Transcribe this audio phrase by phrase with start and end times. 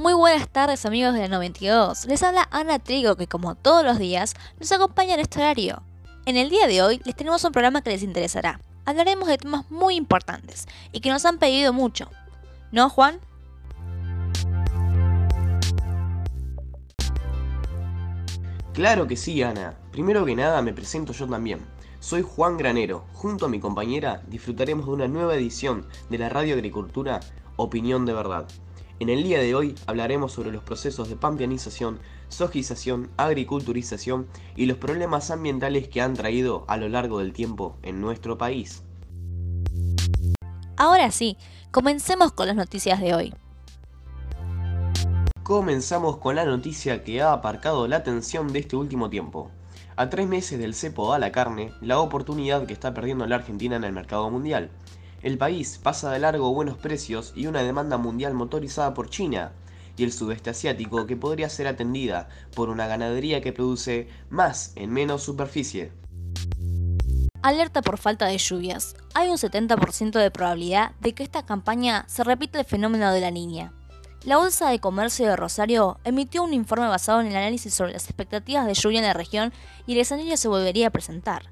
[0.00, 3.98] Muy buenas tardes amigos de la 92, les habla Ana Trigo que como todos los
[3.98, 5.82] días nos acompaña en este horario.
[6.24, 8.62] En el día de hoy les tenemos un programa que les interesará.
[8.86, 12.08] Hablaremos de temas muy importantes y que nos han pedido mucho.
[12.72, 13.20] ¿No, Juan?
[18.72, 19.74] Claro que sí, Ana.
[19.92, 21.60] Primero que nada me presento yo también.
[21.98, 23.04] Soy Juan Granero.
[23.12, 27.20] Junto a mi compañera disfrutaremos de una nueva edición de la Radio Agricultura
[27.56, 28.46] Opinión de Verdad.
[29.00, 34.26] En el día de hoy hablaremos sobre los procesos de pampianización, sojización, agriculturización
[34.56, 38.82] y los problemas ambientales que han traído a lo largo del tiempo en nuestro país.
[40.76, 41.38] Ahora sí,
[41.70, 43.34] comencemos con las noticias de hoy.
[45.44, 49.50] Comenzamos con la noticia que ha aparcado la atención de este último tiempo.
[49.96, 53.76] A tres meses del cepo a la carne, la oportunidad que está perdiendo la Argentina
[53.76, 54.70] en el mercado mundial.
[55.22, 59.52] El país pasa de largo buenos precios y una demanda mundial motorizada por China
[59.98, 64.90] y el sudeste asiático que podría ser atendida por una ganadería que produce más en
[64.90, 65.92] menos superficie.
[67.42, 68.94] Alerta por falta de lluvias.
[69.12, 73.30] Hay un 70% de probabilidad de que esta campaña se repita el fenómeno de la
[73.30, 73.74] niña.
[74.24, 78.04] La Bolsa de Comercio de Rosario emitió un informe basado en el análisis sobre las
[78.04, 79.52] expectativas de lluvia en la región
[79.86, 81.50] y el escenario se volvería a presentar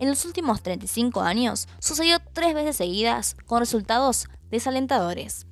[0.00, 5.46] en los últimos 35 años sucedió tres veces seguidas con resultados desalentadores.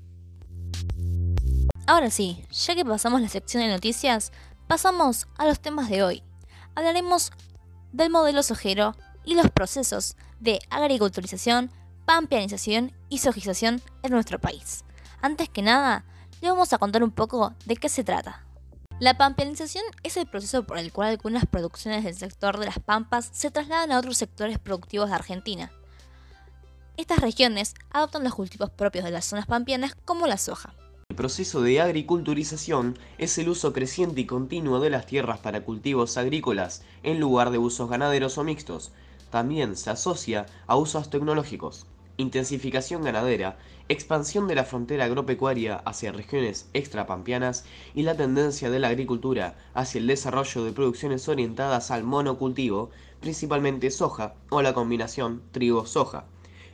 [1.86, 4.32] Ahora sí, ya que pasamos la sección de noticias,
[4.66, 6.22] pasamos a los temas de hoy.
[6.74, 7.30] Hablaremos
[7.92, 11.70] del modelo sojero y los procesos de agriculturización,
[12.06, 14.84] pampeanización y sojización en nuestro país.
[15.20, 16.04] Antes que nada,
[16.40, 18.47] le vamos a contar un poco de qué se trata.
[19.00, 23.30] La pampeanización es el proceso por el cual algunas producciones del sector de las pampas
[23.32, 25.70] se trasladan a otros sectores productivos de Argentina.
[26.96, 30.74] Estas regiones adoptan los cultivos propios de las zonas pampeanas como la soja.
[31.10, 36.16] El proceso de agriculturización es el uso creciente y continuo de las tierras para cultivos
[36.16, 38.90] agrícolas en lugar de usos ganaderos o mixtos.
[39.30, 41.86] También se asocia a usos tecnológicos
[42.18, 43.56] intensificación ganadera,
[43.88, 47.64] expansión de la frontera agropecuaria hacia regiones extrapampianas
[47.94, 52.90] y la tendencia de la agricultura hacia el desarrollo de producciones orientadas al monocultivo,
[53.20, 56.26] principalmente soja o la combinación trigo-soja.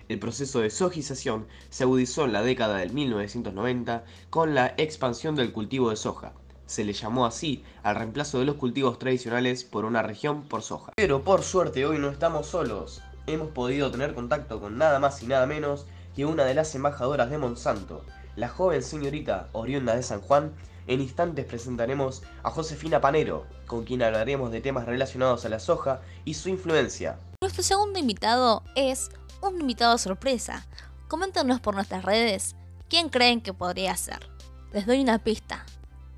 [0.08, 5.52] El proceso de sojización se agudizó en la década del 1990 con la expansión del
[5.52, 6.32] cultivo de soja.
[6.66, 10.92] Se le llamó así al reemplazo de los cultivos tradicionales por una región por soja.
[10.96, 15.26] Pero por suerte hoy no estamos solos hemos podido tener contacto con nada más y
[15.26, 18.04] nada menos que una de las embajadoras de Monsanto,
[18.36, 20.52] la joven señorita oriunda de San Juan.
[20.86, 26.00] En instantes presentaremos a Josefina Panero, con quien hablaremos de temas relacionados a la soja
[26.24, 27.18] y su influencia.
[27.40, 29.10] Nuestro segundo invitado es
[29.40, 30.66] un invitado sorpresa.
[31.08, 32.54] Coméntanos por nuestras redes
[32.88, 34.28] quién creen que podría ser.
[34.72, 35.64] Les doy una pista.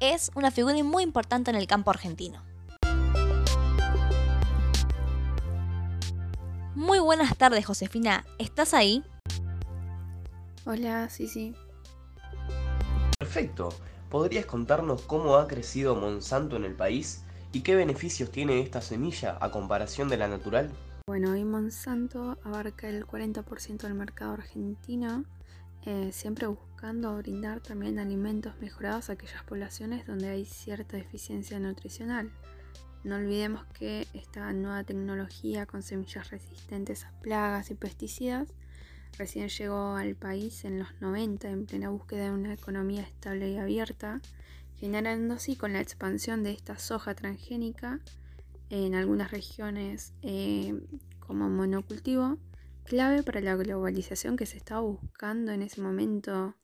[0.00, 2.45] Es una figura muy importante en el campo argentino.
[6.76, 8.26] Muy buenas tardes, Josefina.
[8.38, 9.02] ¿Estás ahí?
[10.66, 11.54] Hola, sí, sí.
[13.18, 13.70] Perfecto.
[14.10, 19.38] ¿Podrías contarnos cómo ha crecido Monsanto en el país y qué beneficios tiene esta semilla
[19.40, 20.70] a comparación de la natural?
[21.06, 25.24] Bueno, hoy Monsanto abarca el 40% del mercado argentino,
[25.86, 32.30] eh, siempre buscando brindar también alimentos mejorados a aquellas poblaciones donde hay cierta deficiencia nutricional.
[33.06, 38.48] No olvidemos que esta nueva tecnología con semillas resistentes a plagas y pesticidas
[39.16, 43.58] recién llegó al país en los 90 en plena búsqueda de una economía estable y
[43.58, 44.20] abierta,
[44.74, 48.00] generando así con la expansión de esta soja transgénica
[48.70, 50.74] en algunas regiones eh,
[51.20, 52.38] como monocultivo,
[52.82, 56.56] clave para la globalización que se estaba buscando en ese momento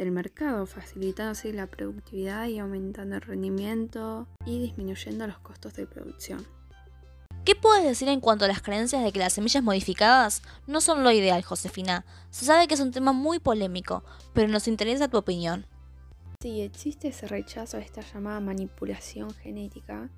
[0.00, 6.46] del mercado, facilitándose la productividad y aumentando el rendimiento y disminuyendo los costos de producción.
[7.44, 11.04] ¿Qué puedes decir en cuanto a las creencias de que las semillas modificadas no son
[11.04, 12.06] lo ideal, Josefina?
[12.30, 14.02] Se sabe que es un tema muy polémico,
[14.32, 15.66] pero nos interesa tu opinión.
[16.40, 20.08] Sí, existe ese rechazo a esta llamada manipulación genética,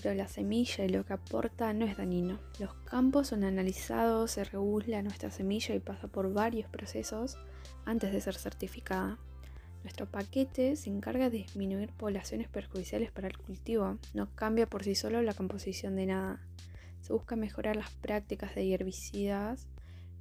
[0.00, 2.38] pero la semilla y lo que aporta no es dañino.
[2.60, 7.38] Los campos son analizados, se regula nuestra semilla y pasa por varios procesos
[7.84, 9.18] antes de ser certificada.
[9.82, 14.94] Nuestro paquete se encarga de disminuir poblaciones perjudiciales para el cultivo, no cambia por sí
[14.94, 16.40] solo la composición de nada.
[17.00, 19.66] Se busca mejorar las prácticas de herbicidas,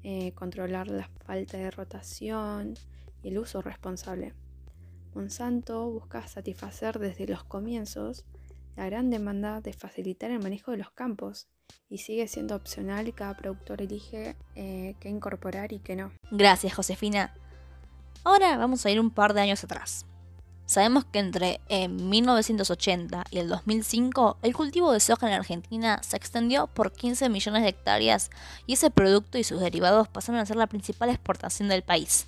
[0.03, 2.73] eh, controlar la falta de rotación
[3.21, 4.33] y el uso responsable.
[5.13, 8.25] Monsanto busca satisfacer desde los comienzos
[8.75, 11.47] la gran demanda de facilitar el manejo de los campos
[11.89, 16.11] y sigue siendo opcional y cada productor elige eh, qué incorporar y qué no.
[16.31, 17.33] Gracias, Josefina.
[18.23, 20.05] Ahora vamos a ir un par de años atrás.
[20.67, 26.67] Sabemos que entre 1980 y el 2005 el cultivo de soja en Argentina se extendió
[26.67, 28.29] por 15 millones de hectáreas
[28.67, 32.27] y ese producto y sus derivados pasaron a ser la principal exportación del país.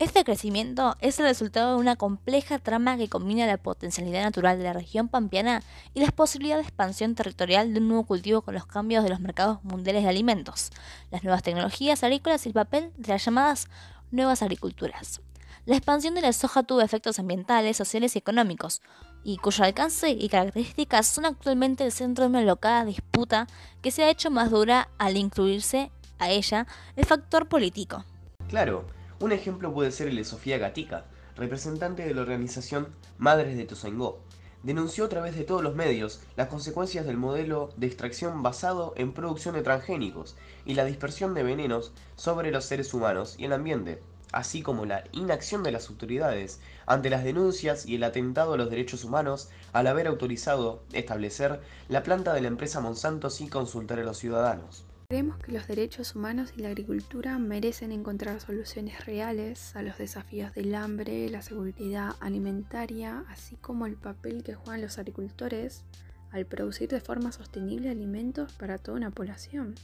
[0.00, 4.64] Este crecimiento es el resultado de una compleja trama que combina la potencialidad natural de
[4.64, 5.62] la región pampeana
[5.94, 9.20] y las posibilidades de expansión territorial de un nuevo cultivo con los cambios de los
[9.20, 10.70] mercados mundiales de alimentos,
[11.12, 13.68] las nuevas tecnologías agrícolas y el papel de las llamadas
[14.14, 15.20] nuevas agriculturas.
[15.66, 18.82] La expansión de la soja tuvo efectos ambientales, sociales y económicos,
[19.24, 23.46] y cuyo alcance y características son actualmente el centro de una locada disputa
[23.80, 26.66] que se ha hecho más dura al incluirse a ella
[26.96, 28.04] el factor político.
[28.48, 28.84] Claro,
[29.20, 31.06] un ejemplo puede ser el de Sofía Gatica,
[31.36, 34.20] representante de la organización Madres de Tosaingó.
[34.64, 39.12] Denunció a través de todos los medios las consecuencias del modelo de extracción basado en
[39.12, 44.00] producción de transgénicos y la dispersión de venenos sobre los seres humanos y el ambiente
[44.32, 48.70] así como la inacción de las autoridades ante las denuncias y el atentado a los
[48.70, 54.02] derechos humanos al haber autorizado establecer la planta de la empresa Monsanto sin consultar a
[54.02, 54.84] los ciudadanos.
[55.14, 60.52] Creemos que los derechos humanos y la agricultura merecen encontrar soluciones reales a los desafíos
[60.54, 65.84] del hambre, la seguridad alimentaria, así como el papel que juegan los agricultores
[66.32, 69.76] al producir de forma sostenible alimentos para toda una población.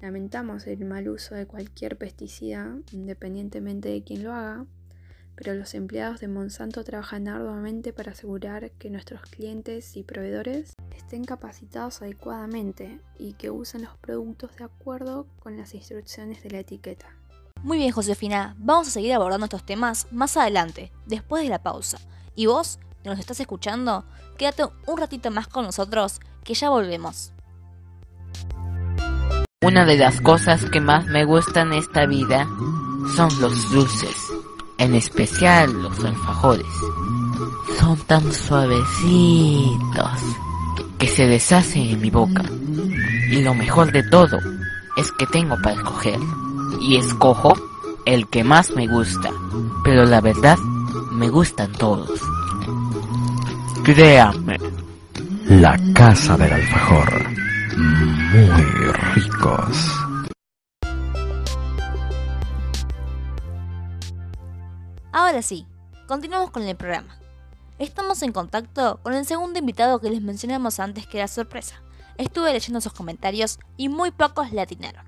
[0.00, 4.66] Lamentamos el mal uso de cualquier pesticida, independientemente de quién lo haga,
[5.36, 11.24] pero los empleados de Monsanto trabajan arduamente para asegurar que nuestros clientes y proveedores estén
[11.24, 17.06] capacitados adecuadamente y que usen los productos de acuerdo con las instrucciones de la etiqueta.
[17.62, 21.98] Muy bien, Josefina, vamos a seguir abordando estos temas más adelante, después de la pausa.
[22.34, 24.04] Y vos, que nos estás escuchando,
[24.36, 27.32] quédate un ratito más con nosotros, que ya volvemos.
[29.64, 32.48] Una de las cosas que más me gustan en esta vida
[33.14, 34.16] son los dulces,
[34.82, 36.66] en especial los alfajores.
[37.78, 40.20] Son tan suavecitos
[40.98, 42.42] que se deshacen en mi boca.
[43.30, 44.38] Y lo mejor de todo
[44.96, 46.18] es que tengo para escoger.
[46.80, 47.54] Y escojo
[48.06, 49.30] el que más me gusta.
[49.84, 50.58] Pero la verdad,
[51.12, 52.10] me gustan todos.
[53.84, 54.58] Créame.
[55.48, 57.42] La casa del alfajor
[57.76, 60.01] muy ricos.
[65.32, 65.66] Ahora sí,
[66.08, 67.16] continuamos con el programa.
[67.78, 71.80] Estamos en contacto con el segundo invitado que les mencionamos antes que era sorpresa.
[72.18, 75.06] Estuve leyendo sus comentarios y muy pocos le atinaron.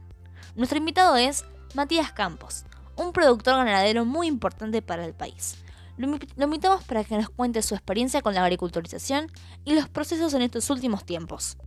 [0.56, 1.44] Nuestro invitado es
[1.74, 2.64] Matías Campos,
[2.96, 5.58] un productor ganadero muy importante para el país.
[5.98, 9.30] Lo, invitamos para que nos cuente su experiencia con la agriculturización
[9.66, 11.58] y los procesos en estos últimos tiempos.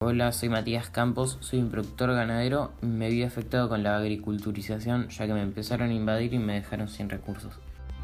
[0.00, 2.72] Hola, soy Matías Campos, soy un productor ganadero.
[2.82, 6.88] Me vi afectado con la agriculturización ya que me empezaron a invadir y me dejaron
[6.88, 7.54] sin recursos.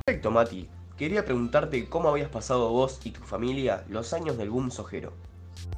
[0.05, 0.69] Perfecto, Mati.
[0.97, 5.13] Quería preguntarte cómo habías pasado vos y tu familia los años del boom sojero.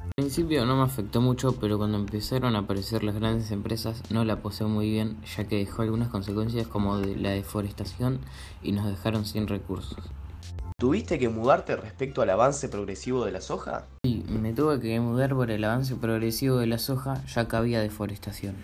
[0.03, 4.25] Al principio no me afectó mucho, pero cuando empezaron a aparecer las grandes empresas no
[4.25, 8.19] la posé muy bien, ya que dejó algunas consecuencias como de la deforestación
[8.63, 10.03] y nos dejaron sin recursos.
[10.79, 13.87] ¿Tuviste que mudarte respecto al avance progresivo de la soja?
[14.03, 17.81] Sí, me tuve que mudar por el avance progresivo de la soja ya que había
[17.81, 18.55] deforestación.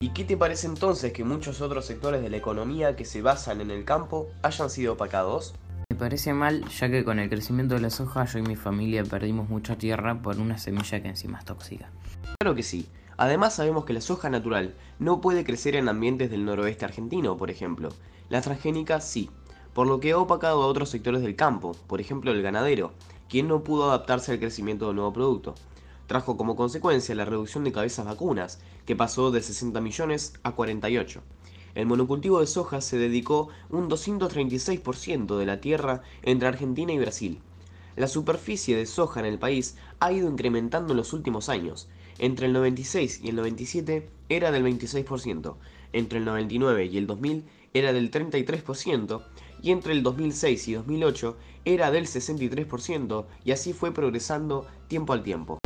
[0.00, 3.60] ¿Y qué te parece entonces que muchos otros sectores de la economía que se basan
[3.60, 5.54] en el campo hayan sido opacados?
[5.90, 9.04] Me parece mal ya que con el crecimiento de la soja yo y mi familia
[9.04, 11.90] perdimos mucha tierra por una semilla que encima es tóxica.
[12.38, 12.88] Claro que sí.
[13.16, 17.50] Además sabemos que la soja natural no puede crecer en ambientes del noroeste argentino, por
[17.50, 17.88] ejemplo.
[18.28, 19.28] La transgénica sí,
[19.72, 22.92] por lo que ha opacado a otros sectores del campo, por ejemplo el ganadero,
[23.28, 25.54] quien no pudo adaptarse al crecimiento del nuevo producto.
[26.06, 31.22] Trajo como consecuencia la reducción de cabezas vacunas, que pasó de 60 millones a 48.
[31.74, 37.40] El monocultivo de soja se dedicó un 236% de la tierra entre Argentina y Brasil.
[37.94, 41.88] La superficie de soja en el país ha ido incrementando en los últimos años.
[42.18, 45.56] Entre el 96 y el 97 era del 26%,
[45.92, 47.44] entre el 99 y el 2000
[47.74, 49.22] era del 33%,
[49.62, 55.22] y entre el 2006 y 2008 era del 63% y así fue progresando tiempo al
[55.22, 55.58] tiempo.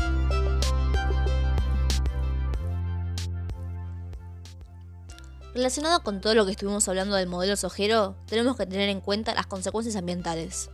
[5.54, 9.34] Relacionado con todo lo que estuvimos hablando del modelo sojero, tenemos que tener en cuenta
[9.34, 10.70] las consecuencias ambientales.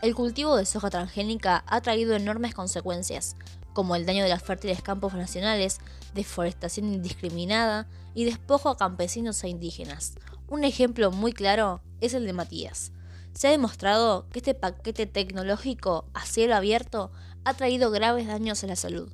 [0.00, 3.36] El cultivo de soja transgénica ha traído enormes consecuencias,
[3.74, 5.80] como el daño de los fértiles campos nacionales,
[6.14, 10.14] deforestación indiscriminada y despojo a campesinos e indígenas.
[10.48, 12.92] Un ejemplo muy claro es el de Matías.
[13.32, 17.10] Se ha demostrado que este paquete tecnológico a cielo abierto
[17.44, 19.10] ha traído graves daños a la salud,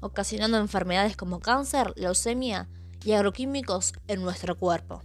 [0.00, 2.68] ocasionando enfermedades como cáncer, leucemia
[3.04, 5.02] y agroquímicos en nuestro cuerpo.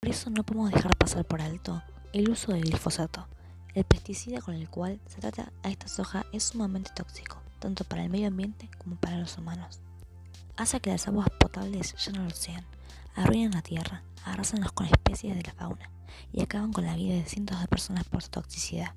[0.00, 3.26] Por eso no podemos dejar pasar por alto el uso del glifosato,
[3.74, 8.02] El pesticida con el cual se trata a esta soja es sumamente tóxico, tanto para
[8.02, 9.80] el medio ambiente como para los humanos.
[10.56, 12.66] Hace que las aguas potables ya no lo sean,
[13.14, 15.90] arruinan la tierra, arrasan con especies de la fauna
[16.32, 18.94] y acaban con la vida de cientos de personas por su toxicidad.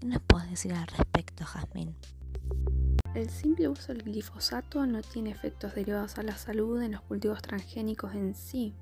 [0.00, 1.94] ¿Qué nos puedes decir al respecto, Jazmín?
[3.14, 7.42] El simple uso del glifosato no tiene efectos derivados a la salud en los cultivos
[7.42, 8.72] transgénicos en sí,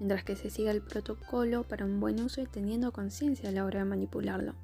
[0.00, 3.64] mientras que se siga el protocolo para un buen uso y teniendo conciencia a la
[3.64, 4.54] hora de manipularlo.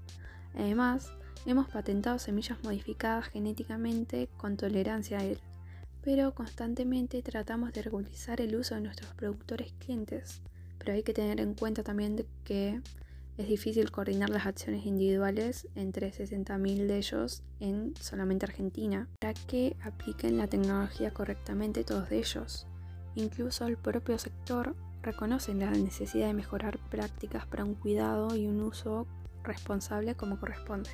[0.54, 1.12] Además,
[1.46, 5.38] hemos patentado semillas modificadas genéticamente con tolerancia a él,
[6.02, 10.42] pero constantemente tratamos de regularizar el uso de nuestros productores clientes.
[10.82, 12.80] Pero hay que tener en cuenta también que
[13.38, 19.76] es difícil coordinar las acciones individuales entre 60.000 de ellos en solamente Argentina para que
[19.84, 22.66] apliquen la tecnología correctamente todos de ellos.
[23.14, 28.60] Incluso el propio sector reconoce la necesidad de mejorar prácticas para un cuidado y un
[28.60, 29.06] uso
[29.44, 30.90] responsable como corresponde.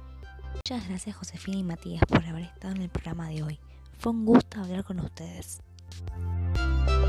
[0.54, 3.59] Muchas gracias Josefina y Matías por haber estado en el programa de hoy.
[3.97, 5.62] Fue un gusto hablar con ustedes.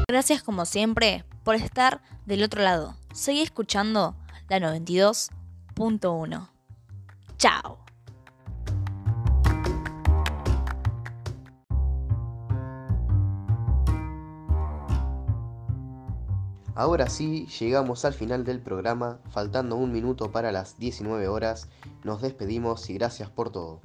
[0.09, 2.95] Gracias como siempre por estar del otro lado.
[3.13, 4.15] Seguí escuchando
[4.49, 6.49] la 92.1.
[7.37, 7.77] Chao.
[16.73, 21.67] Ahora sí, llegamos al final del programa, faltando un minuto para las 19 horas.
[22.03, 23.79] Nos despedimos y gracias por todo.